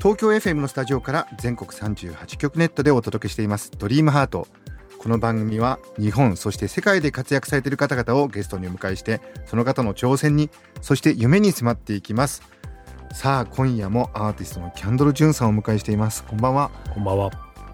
[0.00, 3.70] 東京 FM のスタジオから全国38局ネットでお届けしています。
[3.76, 4.46] ドリームハート。
[4.96, 10.48] この番組は日本そして世界で活躍されている方々をゲストにお迎えしてその方の挑戦に
[10.80, 12.42] そして夢に迫っていきます。
[13.12, 16.24] さあ今夜もアーティストのキャンドル・ジュンさんをお迎えしています。
[16.24, 16.70] こんばんは。
[16.94, 17.30] こんばんは。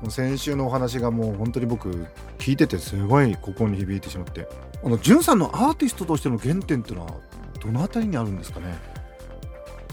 [0.09, 2.09] 先週のお話がもう本当に僕
[2.39, 4.49] 聞いててすごい心に響いてしまって。
[4.83, 7.15] あのジュンさんのアーティストとしての原点っていうのは
[7.63, 8.75] どのあたりにあるんですかね？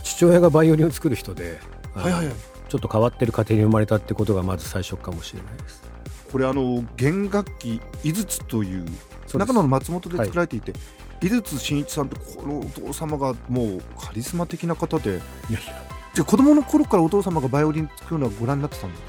[0.01, 1.59] 父親がバイオリンを作る人で、
[1.95, 2.35] はいはいはい
[2.69, 5.83] ちょっと変わってる家庭に生まれたってことがまず最初かもしれないです。
[6.31, 8.85] これあの弦楽器井筒という
[9.31, 10.73] 中野の松本で作られていて、
[11.21, 15.11] 井筒真一さんってこのお父様がもうカリスマ的な方で
[15.49, 15.83] いやいや。
[16.15, 19.03] じゃあ子供の頃からお父様がバイオリン作るのはご覧になってたんです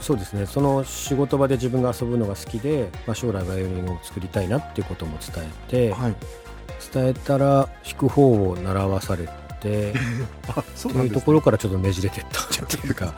[0.00, 0.46] そうですね。
[0.46, 6.16] その仕事場で自分が遊ぶのが好きで、まあ、将来バイオリンを作りたいなっていうことも伝えて、はい
[6.92, 9.28] 伝えたら弾く方を習わされ
[9.60, 9.94] て、
[10.48, 12.64] あそというところからちょっとねじれてった。
[12.64, 13.14] っていうか、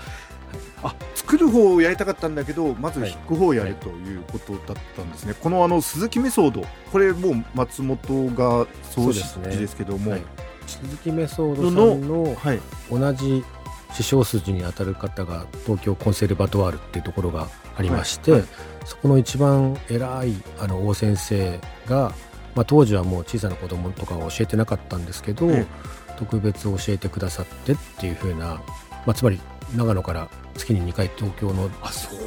[0.82, 9.56] あ作る方をやりたかったんだけどまずはい弾く方をやるということだったんですね、このあの鈴木メソードこれもう松本が創始そうですね。
[9.56, 10.12] ですけども。
[10.12, 10.22] はい。
[10.66, 12.60] 鈴木メソードさんのはい。
[12.90, 13.44] 同じ
[13.92, 18.40] 師匠筋にあたる方が東京コンセルバトワールっていうところがありまして、はい。
[18.40, 18.48] はい
[18.84, 22.12] そこの一番偉いあの王先生が、
[22.54, 25.66] まあ、当時はもう小さな子供とかは教えてなかったんですけど、え
[26.16, 28.62] 特別教えてくださってっていう風な、ま
[29.08, 29.40] あ、つまり
[29.76, 31.68] 長野から月に2回東京の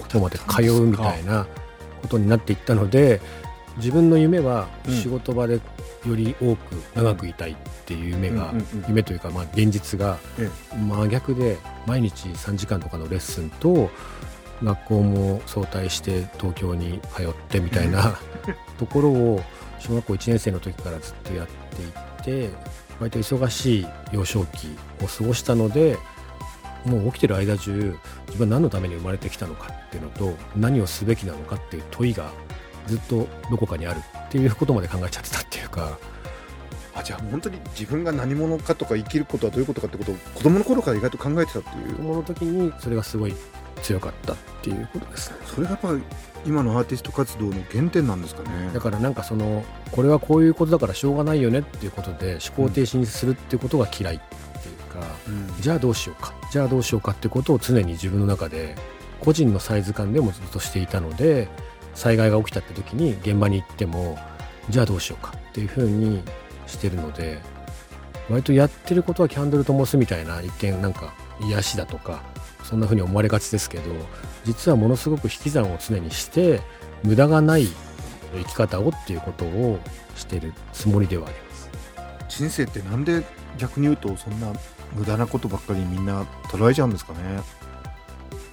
[0.10, 1.46] 方まで通うみたいな
[2.02, 3.22] ことになっていったので
[3.78, 4.94] 自分の夢はうん。
[4.94, 8.86] 仕事場でより多く長くいたいっていう夢が、うんうんうん。
[8.90, 13.90] 夢というかまあ現実がえ真逆で毎日3時間とかのレッスンと
[14.64, 18.18] 学校も早退して東京に通ってみたいな
[18.78, 19.42] ところを
[19.80, 21.48] 小学校1年生の時からずっとやっ
[22.24, 22.50] ていて
[23.00, 24.68] 割と忙しい幼少期
[25.04, 25.98] を過ごしたので
[26.86, 27.98] もう起きてる間中
[28.28, 32.32] 自分は何のために生まれてきたのかっていうのと何をすべきなのかっていう問いが
[32.88, 35.98] ずっとどこかにあるっていうことまで考えちゃってたっていうか。
[36.98, 41.96] あじゃあ本当に自分が何者かとか生きることはどういうことかってことを子供の頃から意外と考えてたっていう？
[41.96, 43.36] 子供の時にそれがすごい
[43.82, 45.38] 強かったっていうことですね。
[45.46, 46.02] それがやっぱり
[46.46, 48.72] 今のアーティスト活動の原点なんですかね。
[48.74, 55.62] だからなんかそのこれはこういうことだからしょうがないよねっていうことで思考停止にするってことが嫌いっていうか、うん。
[55.62, 58.76] じゃあどうしようかじゃあどうしようかってことを常に自分の中で
[59.20, 61.50] 個人のサイズ感でもずっとしていたので
[61.94, 64.18] 災害が起きたって時に現場に行っても
[64.70, 66.22] じゃあどうしようかっていうふうに
[66.68, 67.40] してるので
[68.30, 72.24] 割とやってることはキャンドルとモスみたいな一見なんか癒しだとか
[72.68, 73.84] そんなふうに思われがちですけど
[74.44, 76.62] 実はものすごく引き算を常にして
[77.04, 77.68] 無駄がない
[78.34, 79.80] 生き方をっていうことを
[80.16, 81.70] してるつもりではあります。
[82.28, 83.24] 人生ってなんで
[83.58, 84.52] 逆に言うとそんな
[84.94, 87.20] 無駄なことばっかりみんな捉えちゃうんですかね？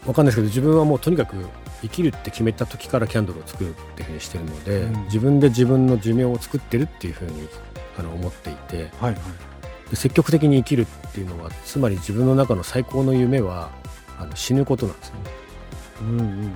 [0.06, 1.36] わかんないですけど自分はもうとにかく
[1.80, 5.04] 生きるって決めた時からキャンドルを作るっていうふうにしてるので、うん。
[5.04, 7.48] 自分で自分の寿命を作ってるっていうふうに
[7.98, 8.90] あの思っていて。
[8.98, 9.22] はいはい。
[9.90, 13.70] で積極的に生きるっていうのはつまり自分の中の最高の夢は
[14.22, 15.20] あの死ぬことなんですよね。
[16.00, 16.52] うんうんうん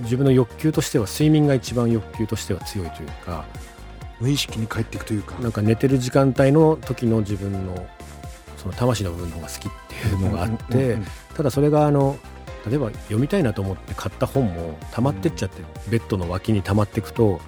[0.00, 3.44] 自分の欲求としては睡眠が一番欲求としては強いというか
[4.20, 5.34] 無意識に帰っていくというか。
[5.40, 7.86] なんか寝てる時間帯の時の自分の
[8.56, 12.18] その魂の部分の方が好きっていうのがあって、うんうんうんただそれがあの
[12.66, 17.40] 例えば読みたいなと思って買った本も溜まってっちゃって、ベッドの脇に溜まっていくと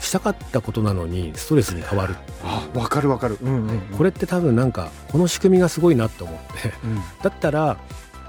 [0.00, 2.14] したかったことなのにストレスに変わる
[2.44, 3.80] あわかるわかる、うんうんうん。
[3.96, 6.72] これって多分なんかこの仕組みがすごいなと思って。
[6.84, 7.00] うん。
[7.22, 7.78] だったら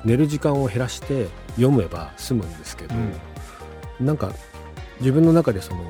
[0.07, 1.27] 寝る時間を減らして
[1.57, 2.95] 読めば済むんですけど、
[3.99, 4.31] なんか
[4.99, 5.81] 自分の中でその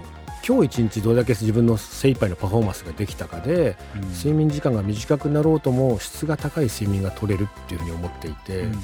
[0.48, 4.14] 今日一日どれだけ自分の精一杯のパフォーマンスができたかで、うん。
[4.14, 8.80] 睡眠時間が短くなろうとも質が高い睡眠が取れるっていうふうに思っていて、うん。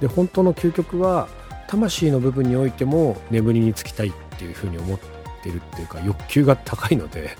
[0.00, 1.28] で本当の究極は
[1.68, 4.98] 魂の部分においても眠りにつきたいっていうふうに思っ
[5.42, 7.36] てるっていうか欲求が高いので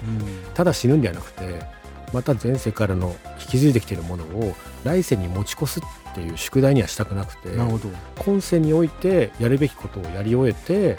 [0.54, 1.64] ただ死ぬんではなくて
[2.12, 5.82] また前世からの引き継いできているものを来世に持ち越すっ
[6.14, 7.88] ていう宿題にはしたくなくてなるほど。
[8.18, 10.96] 今世においてやるべきことをやり終えて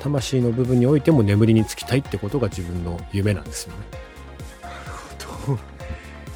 [0.00, 3.78] 魂の部分においても眠りにつきたいってことが自分の夢なんですよね。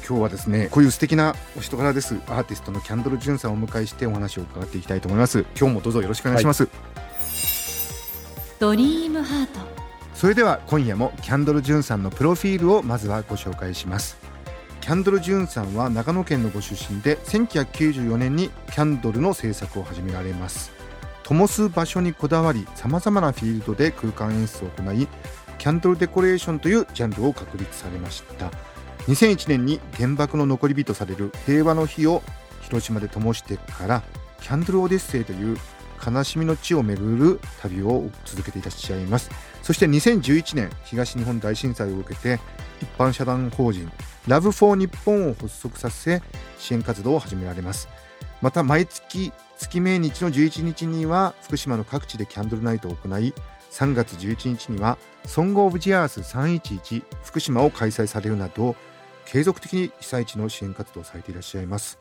[0.07, 2.15] 今日はですねこういう素敵なお人柄です。
[2.27, 5.45] アーティストのキャンドル・ジュンさんをお迎えしてお話を伺っていきたいと思います。
[5.57, 6.71] 今日もどうぞよろしくお願いします、はい、
[8.59, 9.59] ドリームハート。
[10.13, 14.17] それでは今夜もキャンドル・ジュンさんのプロフィールをまずはご紹介します
[14.81, 20.71] キャンドル・ジューンさんは長野県のご出身で1994年にキャンドルの制作を始められます。
[21.23, 25.07] 灯す場所にこだわりさまざまなフィールドで空間演出を行い
[25.59, 28.51] キャンドルデコレーションというジャンルを確立されました。
[29.07, 32.23] 2001年に原爆の残り火とされる平和の日を
[32.61, 34.03] 広島で灯してから
[34.41, 35.57] キャンドルオデッセイという
[36.03, 39.29] 悲しみの地を巡る旅を続けていらっしゃいます。
[39.61, 42.39] そして2011年東日本大震災を受けて
[42.81, 43.91] 一般社団法人
[44.27, 46.21] ラブフォー日本を発足させ
[46.57, 47.87] 支援活動を始められます。
[48.41, 53.33] また毎月月命日の11日には福島の各地でキャンドルナイトを行い
[53.71, 58.75] 3月11日にはソング・オブ・ジ・アース311福島を開催されるなど
[59.25, 61.99] 継続的に被災地の支援活動をされていらっしゃいます。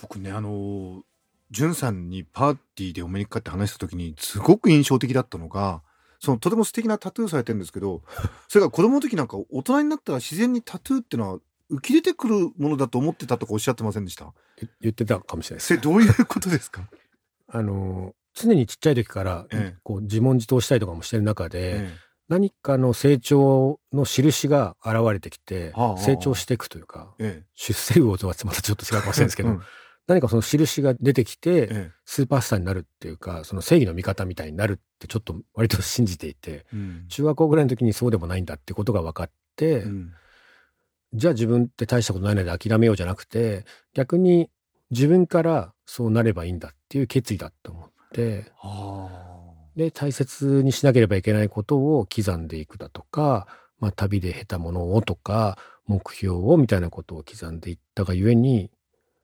[0.00, 1.02] 僕ねあの
[1.50, 5.82] じゅんさんにパーティーでお目にかかって話した時にすごく印象的だったのが
[6.24, 8.02] そのとても素敵なタトゥーされてるんですけど
[8.48, 11.38] それが子供の時なんか大人になったら自然にタトゥーっていうのは
[11.70, 14.32] 浮き出てくるものだと思ってたとかおっしゃってませんでした？
[14.80, 15.66] 言ってたかもしれないです。
[15.68, 16.88] それどういうことですか？
[17.48, 19.46] あの常にちっちゃい時から
[19.82, 21.96] こう自問自答したりとかもしてる中で、ええ、
[22.28, 29.62] 何かの成長の印が現れてきて、成長していくというか、え、出世魚とはまたちょっと違うかもしれないですけど、うん、
[30.06, 40.12] 何かその印が出てきて、スーパースターになるっていうかその正義の味方みたいになるってちょっと割と信じていて、うん、中学校ぐらいの時にそうでもないんだってことが分かって、うん、
[41.14, 43.64] じゃあ自分って大したことないので諦めようじゃなくて
[43.94, 44.50] 逆に
[44.90, 48.52] 自分からそうなればいいんだっていう決意だと思って、
[49.74, 53.46] で大切にしなければいけないことを刻んでいくだとか、
[53.80, 55.56] まあ、旅で得たものをとか
[55.86, 58.70] 目標をみたいなことを刻んでいったがゆえに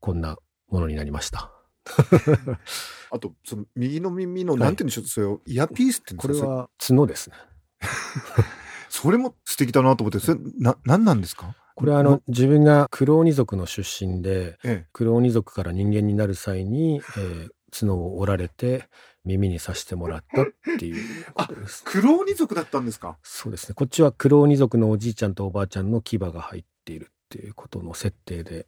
[0.00, 0.38] こんな
[0.68, 1.52] ものになりました。
[3.10, 7.36] あとその右の耳の、なんて言うんでしょうそれをイヤピースってこれは角ですね。
[8.90, 11.54] それも素敵だなと思ってそれな何なんですか？
[11.74, 18.88] これはあの自分がクローニ族の出身で、ええ、クローニ族から人間になる際に、えー、角を折られて
[19.24, 20.46] 耳にさしてもらったっ
[20.78, 21.84] ていうことです。
[21.84, 23.16] クローニ族だったんですか？
[23.22, 23.74] そうですね。
[23.74, 28.66] こっちはクローニ族のおじいちゃんとおばあちゃんの牙が入っているっていうことの設定で、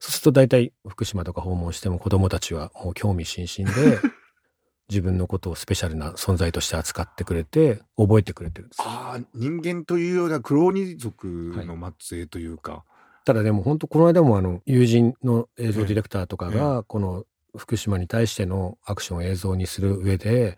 [0.00, 3.98] そうすると大体福島とか訪問しても子供たちはもう興味津々で、
[4.88, 8.82] 自分のことをスペシャルな存在として扱ってくれて、覚えてくれてるんです。
[8.82, 12.72] ああ、人間というようなクローニ族の末裔というか。
[12.72, 12.82] はい、
[13.24, 17.24] ただでも本当この間もあの友人の映像ディレクターとかがこの
[17.56, 20.56] 福島に対してのアクションを映像にする上で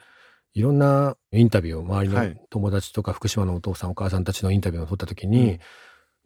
[0.52, 5.60] いろんなインタビューを周りの友達とか福島のお父さんお母さんたちのインタビューを取った時に、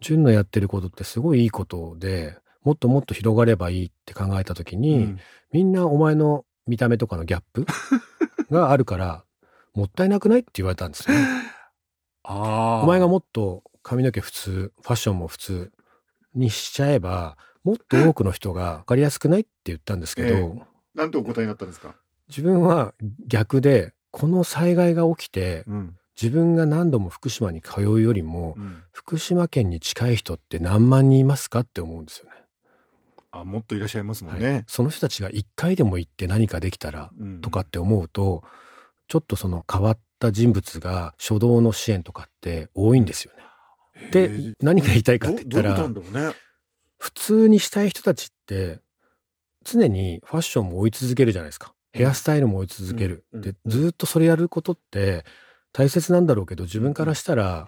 [0.01, 5.19] 純のやってることってすごいいいことでもっともっと広がればいいって考えた時に、うん、
[5.53, 7.67] みんなお前の見た目とかのギャップ
[8.51, 9.25] があるから
[9.75, 11.27] もったいなくないって言われたんですよね。
[12.25, 14.51] お前がもっと髪の毛普通
[14.81, 15.73] ファッションも普通
[16.35, 20.63] にしちゃえばもっと多くの人が分かりやすくないって言ったんですけど、えー、
[20.95, 21.97] なんてお答えになったんですか？
[22.29, 22.95] 自分は
[23.27, 32.33] 逆でこの災害が起きて、うん、自分が何度も福島に通うよりも、うん、福島県に近い人って何万人いますかって思うんですよね。
[33.33, 38.45] あもっといらっしゃいますもんね、はい、その人たちが一回でも行って何かできたらとかって思うと、
[39.09, 43.43] ちょっとその変わった人物が初動の支援とかって多いんですよね。
[44.11, 46.35] で何が言いたいかって言ったら、ね、
[46.99, 48.81] 普通にしたい人たちって
[49.65, 51.75] 常にファッションも追い続けるじゃないですか。
[51.93, 53.25] ヘアスタイルも追い続ける。
[53.33, 55.25] でずっとそれやることって
[55.73, 57.67] 大切なんだろうけど自分からしたら、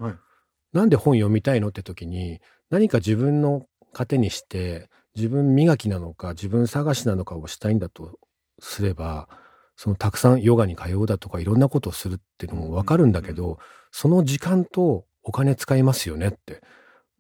[0.73, 8.19] なんで本読みたいのって時に何か自分の糧にして自分磨きなのか自分探しなのかをしたいんだと
[8.59, 9.29] すれば
[9.77, 13.59] そのたくさんヨガに通うだとかいろんなことをするっていうのも分かるんだけど、
[13.91, 16.63] その時間とお金使いますよねって。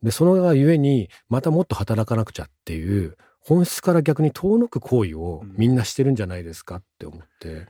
[0.03, 7.67] でそのがゆえにまたもっと働かなくちゃっていう本質から逆に遠のく行為をみんなしてるんじゃないですかって思って。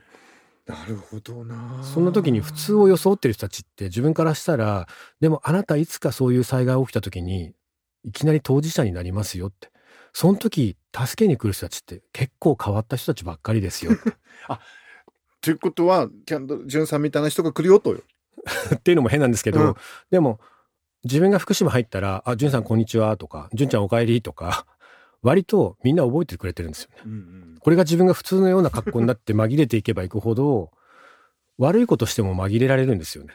[0.67, 1.83] なるほどな。
[1.83, 4.87] そんな時に普通を装ってる人たちって自分からしたら、
[5.19, 7.53] でもあなたいつかそういう災害起きた時に、
[8.03, 9.71] いきなり当事者になりますよって。
[10.15, 13.91] その時、助けに来る人たちって結構変わった人たちばっかりですよ。
[14.47, 14.61] あ、
[15.41, 17.91] ということは、キャンドル・ジュンさんみたいな人が来るよと。
[18.73, 19.75] っていうのも変なんですけど、うん、
[20.11, 20.39] でも、
[21.03, 24.65] 自分が福島入ったら、あ、じゅんさんこんにちはとか、じゅんちゃんお帰りとか、
[25.21, 27.01] 割とみんな覚えてくれてるんですよね。
[27.05, 30.71] うんうん、これが自分が普通のような格好になって紛れていけばいくほど、
[31.57, 33.33] 悪いことしても紛れられるんですよね。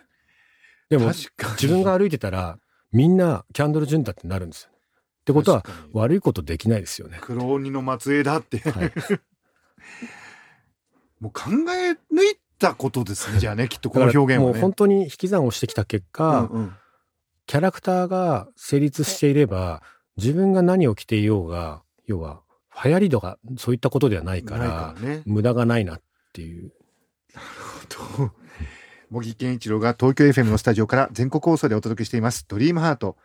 [0.88, 2.58] でも、自分が歩いてたら、
[2.90, 4.70] みんなキャンドル・ジュンだってなるんですよ。
[5.20, 7.18] ってことは悪いことできないですよね。
[7.20, 8.92] 黒鬼の末裔だって、はい、
[11.20, 14.38] もう考え抜いたことですねじゃあねきっとこの表現はね。
[14.38, 16.74] もう本当に引き算をしてきた結果、うんうん。
[17.46, 19.82] キャラクターが成立していれば
[20.16, 22.42] 自分が何を着ていようが要は
[22.82, 25.22] 流行りとかそういったことではないからね。
[25.26, 26.72] 無駄がないなっていう。
[27.88, 28.32] と
[29.10, 33.16] 茂木健一郎が東京 FM のスタジオから全国放送でお届けしています「ドリームハート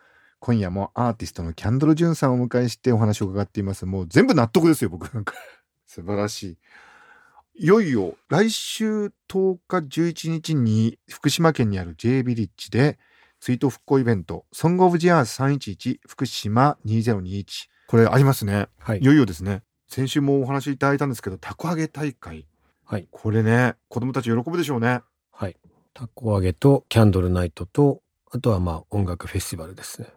[0.45, 3.87] 今夜もアーティストのキャンドル・ジュンさんをお迎えしてお話を伺っています。
[3.87, 5.11] もう全部納得ですよ僕。
[5.11, 5.33] なんか
[5.87, 6.43] 素晴らし
[7.55, 7.63] い。
[7.63, 12.99] いよいよ来週10日11日に福島県にある J ビリッジで
[13.39, 18.67] 追悼復興イベント「ソング・オブ・ジ・アース311福島2021」これありますね。
[18.77, 18.99] はい。
[18.99, 19.63] いよいよですね。
[19.87, 22.45] 先週もお話いただいたんですけどたこ揚げ大会。
[22.83, 23.07] はい。
[23.09, 25.01] これね子供たち喜ぶでしょうね。
[25.31, 25.57] はい。
[25.95, 30.09] たこ揚げとキャンドルナイトとあとはまあ音楽フェスティバルですね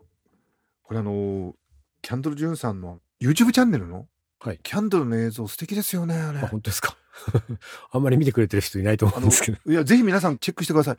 [0.88, 1.52] これあのー
[2.00, 4.07] キャンドル・ジュンさんの YouTube チャンネルの？
[4.40, 4.61] はい。
[4.62, 6.38] キャンドルの映像素敵ですよねあれ。
[6.38, 6.97] あ本当ですか？
[7.92, 9.59] あんまり見てくれてる人いないと思うんですけど。
[9.71, 10.97] いやぜひ皆さんチェックしてください。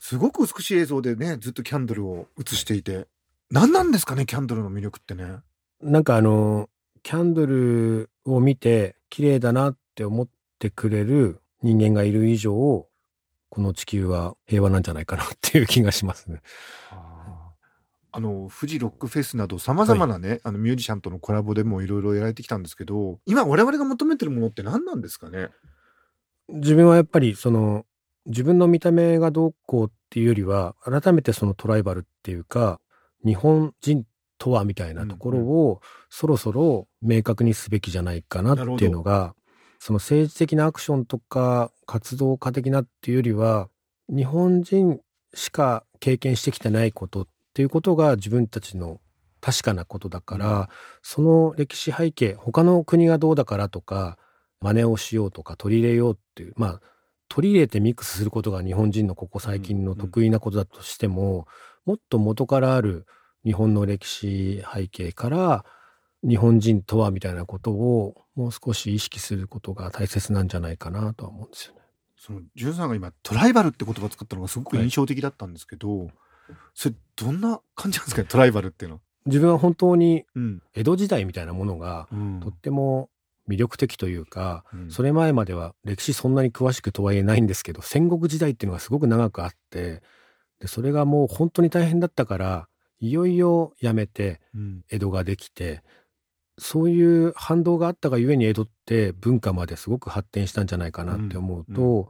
[0.00, 3.06] すごく美しい映像でねずっとキャンドルを映していて。
[3.50, 5.36] 何なんですかねキャンドルの魅力ってね。
[5.82, 6.68] なんかあの
[7.04, 10.28] キャンドルを見て綺麗だなって思っ
[10.58, 12.52] てくれる人間がいる以上
[13.50, 16.40] この地球は平和なんじゃないかなっていう気がしますね。
[18.18, 25.50] あの富士ロックフェスなどさまざまなね、あのミュージシャンとのコラボでもいろいろやられてきたんですけど今我々が求めてるものって何なんですかね？
[26.48, 27.84] 自分はやっぱりその
[28.26, 32.80] 自分の見た目がどうこうっていうよりは改めてそのトライバルっていうか
[33.24, 34.04] 日本人
[34.36, 39.36] とはみたいなところをそろそろ明確にすべきじゃないかなっていうのが
[39.78, 43.68] その政治的なアクションとか活動家的なっていうよりは
[44.08, 44.98] 日本人
[45.34, 47.26] しか経験してきてないことっ
[47.58, 49.00] ていうことが自分たちの
[49.40, 50.70] 確かなことだから、
[51.02, 54.16] その歴史背景他の国がどうだからとか
[54.60, 56.80] 真似をしようとか取り入れようっていうまあ
[57.28, 61.48] 取り入れてミックスすることが日本人のここ最近の得意なことだとしても、
[61.84, 63.06] もっと元からある
[63.44, 65.64] 日本の歴史背景から
[66.22, 71.80] 日本人とはみたいなことをもう少し意識することが大切なんじゃないかなとは思うんですよね。
[72.16, 76.08] そのジュンさんが今トライバルって言葉を使ったのがすごく印象的だったんですけど、
[76.72, 78.28] それどんな感じなんですかね？
[78.28, 78.96] トライバルっていうの。
[78.96, 79.00] は。
[79.26, 80.62] 自分は本当にうん。
[80.74, 82.40] 江戸時代みたいなものがうん。
[82.40, 83.10] とっても
[83.48, 84.90] 魅力的というか、うん。
[84.90, 90.02] それ前までは歴史そんなに詳しくとはいえないんですけど戦国時代っていうのがすごく長くあって
[90.60, 92.68] でそれがもう本当に大変だったから
[93.00, 94.84] いよいよやめてうん。
[94.90, 95.82] 江戸ができて
[96.58, 102.06] そういう反動があったがゆえに江戸って文化まですごく発展したんじゃないかなって思うと、うん。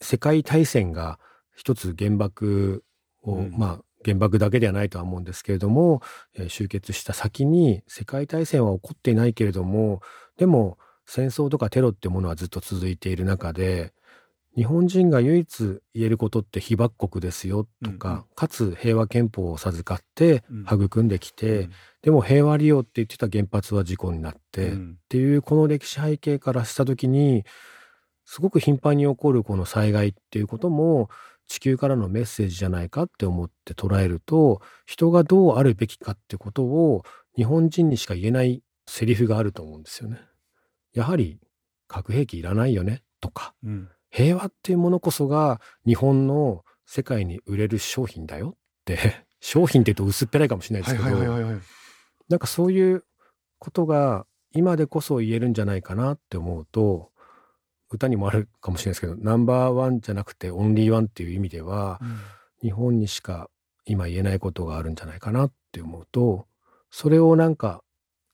[0.00, 1.18] 世界大戦が
[1.54, 2.84] 一つ原爆
[3.22, 3.54] を、うん。
[3.56, 6.00] まあ原爆だけではないとは思うんですけれども、
[6.34, 10.00] えー終結した先に世界大戦は起こっていないけれども
[10.38, 13.92] でも戦争とかテロってものはずっと続いている中で
[14.56, 18.24] 日本人が唯一言えることって被爆国ですよとか、うんうん。
[18.34, 20.84] かつ平和憲法を授かってうん。
[20.86, 21.70] 育んできて、うん。
[22.00, 24.96] でも平和利用って言ってた原発は事故になって、っうん。
[25.10, 27.44] ていうこの歴史背景からした時に
[28.24, 31.10] すごく頻繁に起こるこの災害っていうことも
[31.46, 37.04] 地球からのメッセージじゃないかって思って捉えると人がどうあるべきかってことを
[37.36, 40.20] 日本人にしか言えないセリフがあると思うんですよね。
[40.92, 41.38] やはり
[41.88, 51.16] 核兵器いらないよねとかうん平和っていうものこそが日本の世界に売れる商品だよって 商品って言うと薄っぺらいかもしれないですけど。
[52.28, 53.04] なんかそういう
[53.58, 57.10] ことが今でこそ言えるんじゃないかなって思うと
[57.96, 62.00] 歌にもあるかもしれないですけどナンバーワンじゃなくてオンリーワンっていう意味では
[62.62, 63.50] 日本にしか
[63.84, 66.46] 今言えないことがあるんじゃないかなって思うと
[66.90, 67.82] それをなんか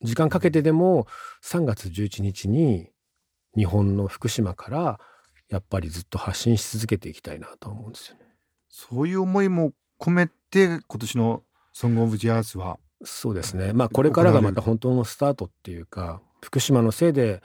[0.03, 1.07] 時間かけてでも
[1.45, 2.91] 3月11日に
[3.57, 5.01] 日本の福島から
[5.49, 8.23] やっぱりずっと発信し続けていきたいなと思うんですよね。
[8.69, 11.43] そういう思いも込めて今年の
[11.75, 13.73] 「ソング・オブ・ジ・アース」はそうですね。
[13.73, 17.43] まあこれからがまた本当のスタートっていうか、福島のせいで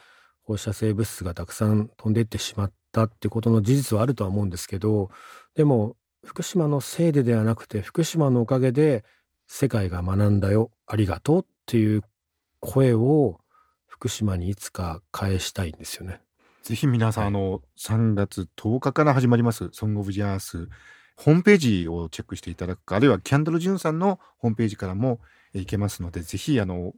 [0.47, 5.11] 放射性物質がたくさん飛んでいってしまったってことの事実はあるとは思うんですけど、
[5.55, 9.03] でも福島のせいでではなくて、福島のおかげで
[9.47, 12.01] 世界が学んだよ、ありがとうっていう
[12.61, 13.41] 声を
[13.87, 16.21] 福島にいつか返したいんですよね。
[16.63, 20.69] ぜひ皆さん、はいあの3月10日から始まります「ソング・オブ・ジ・アース」
[21.15, 25.19] ホームページをチェックしていただくかあるいはキャンドル・ジュンさんのホームページからも
[25.53, 26.93] えー行けますのでぜひあの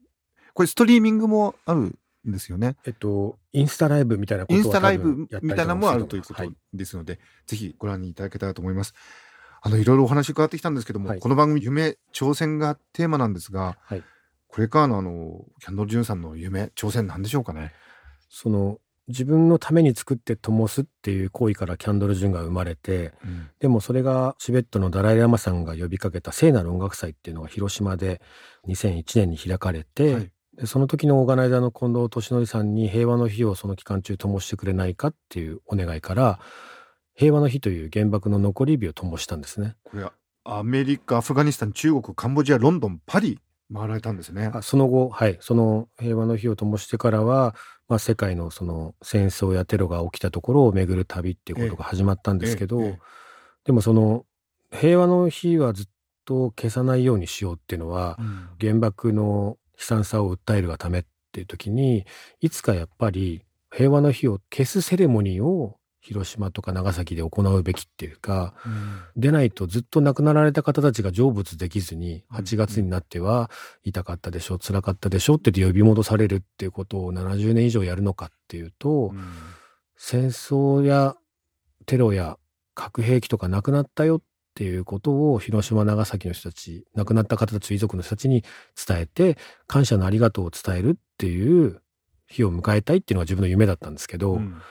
[0.54, 1.98] これストリーミングもある
[2.28, 2.76] んですよね。
[2.86, 6.54] えっと、インスタライブみたいなことはインスタライ多ブみたいなのもあるということはい。
[6.74, 8.94] ですので、ぜひご覧いただけたらと思います。
[9.62, 11.20] あのいろいろお話伺ってきたんですけども、はい。
[11.20, 14.04] この番組夢挑戦がテーマなんですが、はい。
[14.48, 17.74] これからのあのキャンドル・ジュンさんの夢挑戦なんでしょうかね。
[18.30, 28.22] その自分のために作って灯すっていう行為からキャンドル・ジュンが生まれて、うん、でもそれがチベットのダライ・ラマさんが呼びかけた聖なる音楽祭っていうのが広島で
[28.68, 36.40] 2001年に開かれて、はい、でその時のオーガナイザーの近藤敏則さんに平和の日をその期間中灯してくれないかっていうお願いから
[37.14, 39.76] 平和の日という原爆の残り火を灯したんですね。
[39.84, 40.14] これは
[40.44, 43.40] アメリカ、アフガニスタン、中国、カンボジア、ロンドン、パリ
[43.74, 44.52] 回られたんですね。
[44.62, 47.56] その後、はい、その平和の日を灯してからは、
[47.88, 52.98] まあ、世界のその戦争やテロが起きたところを巡る旅っていうことが始まったんですけど、
[53.64, 54.26] でもその
[54.72, 55.86] 平和の日はずっ
[56.26, 62.06] と消さないようにしようっていうのは、うん、原爆の悲惨さを訴えるがためっていう時に
[62.42, 73.52] いつかやっぱり平和の日を消すセレモニーを広島とか長崎で行うべきっていうか、うん、でないとずっと亡くなられた方たちが成仏できずに8月になっては
[73.84, 79.22] 痛かったでしょ辛かったでしょって呼び戻されるっていうことを70年以上やるのかっていうと、うん、
[79.98, 81.16] 戦争や
[81.86, 82.38] テロや
[82.76, 84.22] 核兵器とかなくなったよっ
[84.56, 88.44] ていうことを広島長崎の人たち亡くなった方たち遺族の人たちに
[88.88, 89.38] 伝えて
[89.68, 91.82] 感謝のありがとうを伝えるっていう
[92.28, 94.62] 日を迎えたいっていうのが自分の夢だったんですけど、うん。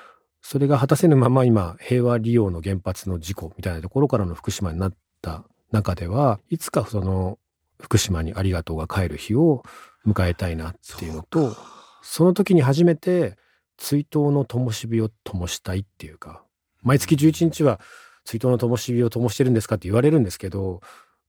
[0.41, 7.39] それが果たせぬまま今平和利用の原発の事故みたいなところからの福島になった中ではいつかその
[7.81, 9.63] 福島にありがとうが帰る日を
[10.07, 11.57] 迎えたいなっていうのと
[12.03, 13.37] その時に初めて
[13.77, 16.43] 追悼の灯火を灯したいっていうか
[16.83, 17.81] 毎月11日は
[18.29, 19.77] 追悼の灯火を灯してるんですか？
[19.77, 20.83] って言われるんですけど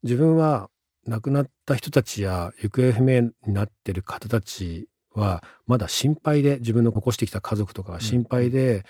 [0.04, 0.70] 自分は
[1.08, 8.84] 亡くなった人たちや行方不明になってる方たちはまだ心配で自分の残してきた家族とかが心配で、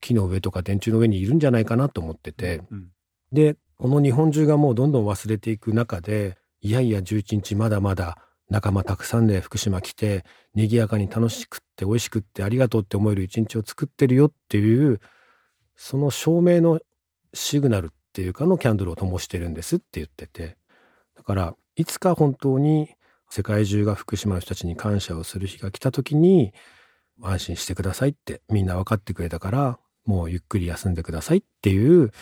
[0.00, 2.60] 木の上とか電柱の上にいるんじゃないかなと思ってて、
[3.32, 8.18] でこの日本中がもうどんどん忘れていく中でいやいや11日まだまだ
[8.50, 15.00] 仲間たくさんで福島来て賑やかに楽しくって美味しくってありがとうって思える一日を作ってるよっていう
[15.74, 16.80] その証明の
[17.34, 20.56] シグナルっていうかのキャンドルを灯してるんですって言ってて
[21.16, 22.90] だからいつか本当に
[23.28, 26.52] 世界中が福島の人たちに感謝をする日が来た時に
[27.22, 32.12] 安心してくださいってみんな分かってくれたからもうゆっくり休んでくださいっていう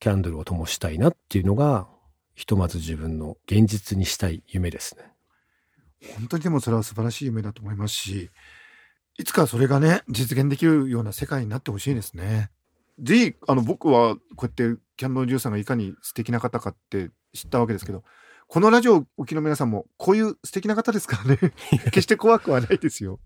[0.00, 1.86] キャンドルを灯したいなっていうのが
[2.34, 5.04] ひとまず自分の現実にしたい夢ですね。
[6.18, 8.30] 本当にでもそれは素晴らしい夢だと思いますし
[9.16, 12.50] いつかそれがね実現できるような世界になってほしいですね。
[13.00, 18.04] ぜひあの僕はこうやってキャンドル・ジューさんがいかに素敵な方かって知ったわけですけど
[18.46, 21.38] このラジオお聞きの皆さんも、こういう素敵な方ですからね。
[21.86, 23.18] 決して怖くはないですよ。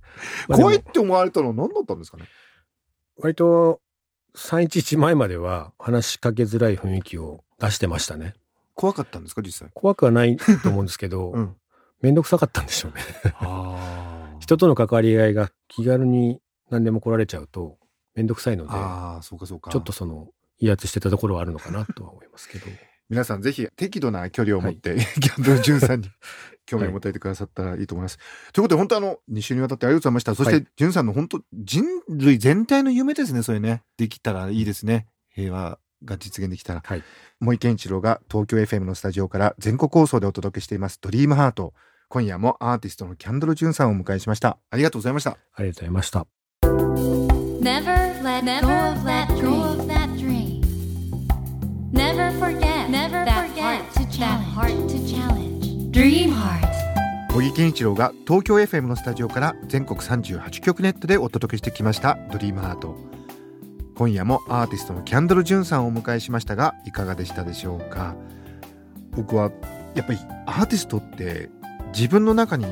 [0.47, 2.25] 怖いって思われたのは何だったんですかね？
[3.17, 3.81] 割と、
[4.37, 8.35] 311前までは話しかけづらい雰囲気を出してましたね。
[8.75, 9.71] 怖かったんですか実際？
[9.75, 11.57] 怖くはないと思うんですけど、 うん、
[12.01, 13.03] めんどくさかったんでしょうね。
[14.39, 17.77] 人との関わり合いが気軽に何でも来られちゃうと、
[18.19, 19.71] めんどくさいので、あそうかそうか。
[19.71, 20.27] ちょっとその、
[20.59, 22.67] 威圧してたところはあるのかなとは思いますけど。
[23.09, 26.11] 皆さんぜひ適度な距離を持って、はい、 ギャンドル・ジュンさんに
[26.67, 28.19] 興味を持たれてくださったらいいと思います。
[28.19, 30.35] はい、ということで本当あの2週にわたってありがとうございました。
[30.35, 33.83] そして、ジュンさんの本当人類全体の夢ですねそれね。
[33.97, 35.07] できたらいいですね。
[35.31, 36.83] 平和が実現できたら。
[36.85, 37.03] はい、
[37.41, 41.73] 森健一郎が東京 FM のスタジオから全国放送でお届けしています「ドリームハート。
[42.11, 44.59] 今夜もアーティストのキャンドル・ジュンさんをお迎えしました。
[44.71, 45.39] ありがとうございました。
[45.55, 46.38] ありがとうございました
[47.61, 50.63] Never let go of that dream.
[51.93, 53.83] Never forget Never forget
[54.19, 55.91] that heart to challenge.
[55.93, 56.69] Dream Heart.
[57.33, 62.97] 小木健一郎が東京 FM のスタジオから全国38局ネットでお届けしてきました「ドリームハート。
[63.97, 68.15] 今夜もアーティストのキャンドル・ジュンさんをお迎えしましたがいかがでしたでしょうか？
[69.17, 69.51] 僕は
[69.95, 71.51] やっぱりアーティストって
[71.93, 72.67] 自分の中に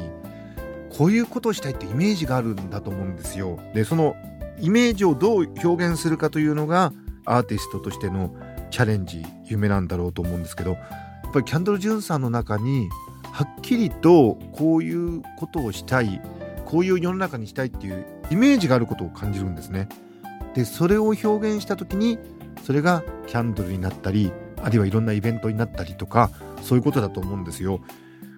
[0.97, 3.59] こういうことをしたいってイメージがあるんだと思うんですよ。
[3.75, 4.15] でその
[4.61, 6.93] イメージをどう表現するかというのが
[7.25, 8.35] アーティストとしての
[8.71, 10.77] チャレンジ夢なんだろうと思うんですけどや
[11.29, 12.89] っぱりキャンドル・ジュンさんの中に
[13.33, 16.21] はっきりとこういうことをしたい
[16.65, 19.89] こういう世の中にしたいっていうイメージがあることを感じるんですね。
[20.55, 22.19] でそれを表現した時に
[22.65, 26.31] それがキャンドルになったりあるいはいろんなイベントになったりとか
[26.63, 27.81] そういうことだと思うんですよ。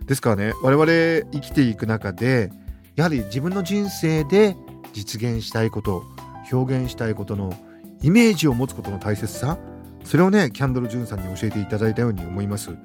[0.06, 2.50] ですからね我々生きていく中で
[2.96, 4.56] やはり自分の人生で
[4.92, 6.04] 実現したいこと
[6.52, 7.54] 表現したいことの
[8.02, 9.58] イメージを持つことの大切さ
[10.04, 12.76] それをねキャンドル・ジュンさんに教えていただいたように思います。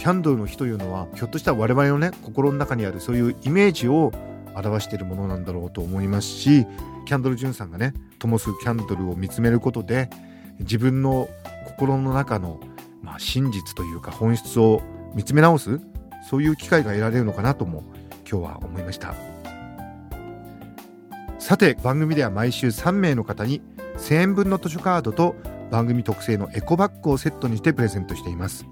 [0.00, 4.12] キャンドルの日というのはひょっとしたら我々のね心の中にあるそういうイメージを
[4.54, 6.66] 表しているものなんだろうと思いますし
[7.06, 10.08] キャンドル・ジュンさんがね灯すキャンドルを見つめることで
[10.60, 11.28] 自分の
[11.66, 12.60] 心の中の、
[13.02, 14.80] まあ、真実というか本質を
[15.14, 15.80] 見つめ直す
[16.28, 17.84] そういう機会が得られるのかなとも
[18.30, 19.29] 今日は思いました。
[21.50, 23.60] さて番組では毎週3名の方に
[23.96, 25.34] 1000円分の図書カードと
[25.72, 28.66] 番組特製のエコバッグをセットにしてプレゼントしています。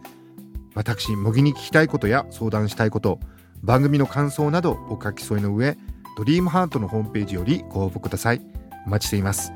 [0.77, 3.19] 私模擬に聞きたいことや相談したいこと
[3.65, 5.77] 番組の感想などお書き添えの上
[6.17, 8.41] ドリームハートのホームページよりご応募ください。
[8.87, 9.53] お待ちしています。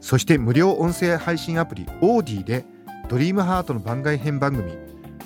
[0.00, 2.64] そして無料音声配信アプリオーディで
[3.08, 4.72] ドリームハートの番外編番組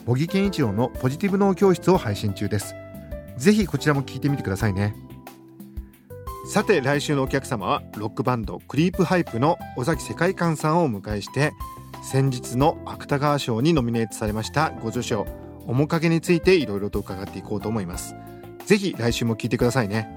[0.05, 2.75] 茂木健一郎のポジティブ脳教室を配信中です。
[3.39, 4.95] ぜひこちらも聞いてみてくださいね。
[6.49, 11.53] さて来週のお客様はロックバンドクリープハイプの尾崎世界観さんをお迎えして
[12.03, 15.27] 先日の芥川賞にノミネートされましたご助賞
[15.67, 18.15] 面影についていろいろと伺っていこうと思います。
[18.65, 20.09] ぜひ来週も聞いてくださいね。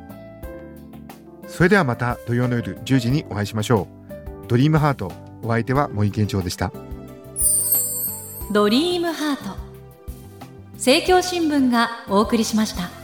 [1.48, 3.89] それではまた土曜の夜10時にお会いしましょ
[4.46, 4.48] う。
[4.48, 5.12] ドリームハート
[5.44, 6.72] お相手は森健長でした。
[8.54, 9.60] ドリームハート。
[10.76, 13.01] 政教新聞がお送りしました